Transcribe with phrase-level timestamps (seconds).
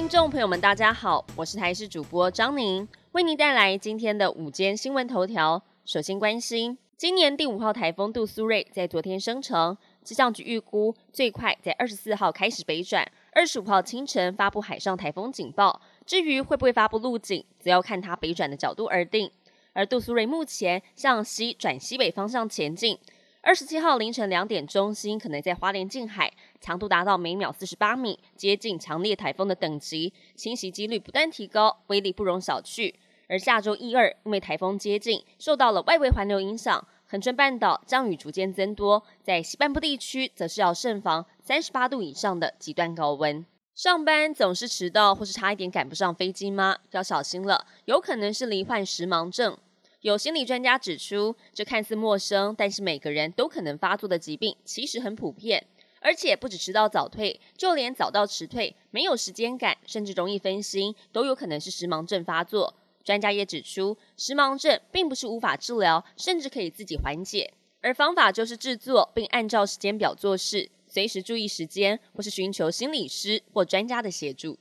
[0.00, 5.62] 听众朋友们，大家好，我是台视主播张宁，为您带来今天的午间新闻头条。
[5.84, 15.82] 首先关心，今年第五号台风杜苏芮在昨天生成，气象局预估最快在二十四号开始北转，二十五号清晨发布海上台风警报。
[16.06, 19.30] 至于会不会发布路径，则要看它北转的角度而定。
[19.74, 22.98] 而杜苏芮目前向西转西北方向前进。
[23.42, 32.94] 二十七号凌晨两点，中心可能在花莲近海，强度达到每秒四十八米，接近强烈台风的等级，侵袭几率不断提高，威力不容小觑。
[33.28, 43.46] 而下周一二，因为台风接近，受到了外围环流影响，恒春半岛降雨逐渐增多，在西半部地区则是要慎防三十八度以上的极端高温。
[43.74, 46.76] 上班总是迟到或是差一点赶不上飞机吗？
[46.90, 49.56] 要小心了，有可能是罹患时盲症。
[50.02, 55.66] 有心理专家指出，这看似陌生，但是每个人都可能发作的疾病，其实很普遍。
[56.00, 62.72] 而且不止迟到早退，就连早到迟退、没有时间感，甚至容易分心，都有可能是时盲症发作。
[63.04, 67.52] 专家也指出，时盲症并不是无法治疗，甚至可以自己缓解。
[67.82, 74.58] 而方法就是制作并按照时间表做事，随时注意时间，或是寻求心理师或专家的协助。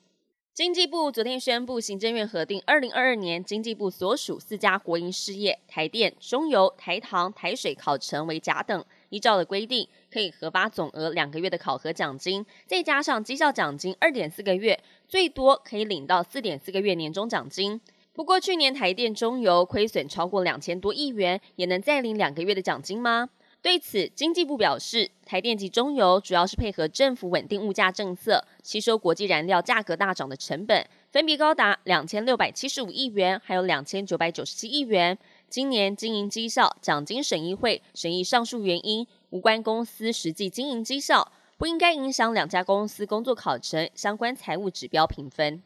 [0.59, 17.79] 经济部昨天宣布，行政院核定二零二二年经济部所属四家国营事业台电、中油、台糖、台水考成为甲等，依照的规定，可以核发总额两个月的考核奖金，再加上绩效奖金二点四个月，最多可以领到四点四个月年终奖金。
[18.11, 23.29] 不过去年台电、中油亏损超过两千多亿元，也能再领两个月的奖金吗？
[23.61, 35.17] 对此，经济部表示，台电及中油主要是配合政府稳定物价政策，吸收国际燃料价格大涨的成本，分别高达两千六百七十五亿元，还有两千九百九十七亿元。
[35.49, 45.61] 今年经营绩效奖金审议会审议上述原因，无关公司实际经营绩效，不应该影响两家公司工作考程相关财务指标评分。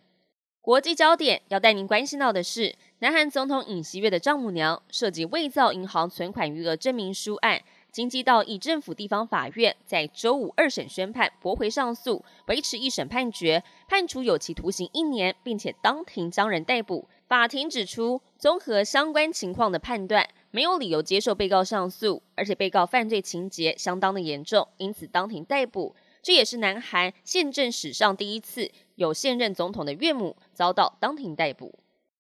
[0.61, 7.61] 国际焦点要带您关心到的是，南韩总统尹锡悦的丈母娘涉及伪造银行存款余额证明书案。
[7.93, 17.07] 京畿道以政府地方法院在周五二审宣判驳回上诉，维持一审判决，判处有期徒刑一年，并且当庭将人逮捕。
[17.27, 25.95] 法庭指出，综合相关情况的判断，没有理由接受被告上诉，而且被告犯罪情节相当的严重，因此当庭逮捕。
[26.23, 31.77] 这也是南韩宪政史上第一次有现任总统的岳母遭到当庭逮捕。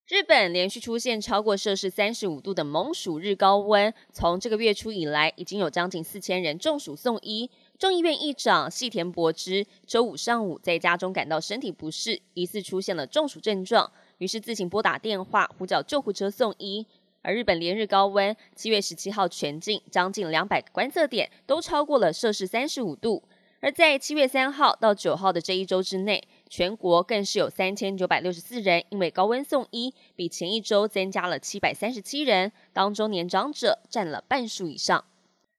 [0.09, 7.49] 日本连续出现超过摄氏三十五度的猛暑日高温，从这个月初以来，已经有将近四千人中暑送医。
[7.79, 16.85] 众议院议长细田博之周五上午在家中感到身体不适，疑似出现了中暑症状，于是自行拨打电话呼叫救护车送医。
[17.21, 23.23] 而日本连日高温，七月十七号全境将近两百个观测点都超过了摄氏三十五度。
[23.61, 26.21] 而在七月三号到九号的这一周之内，
[26.55, 35.03] 全国更是有三千九百六十四人因为高温送医，比前一周增加了七百三十七人，当中年长者占了半数以上。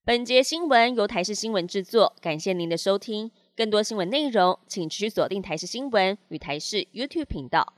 [0.05, 3.33] 本节新闻由台视新闻制作，感谢您的收听。
[3.57, 7.73] 更多新闻内容，请持续锁定台视新闻与台视 YouTube 频道。